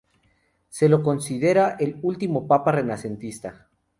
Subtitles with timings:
[0.69, 3.67] Se lo considera el último papa renacentista.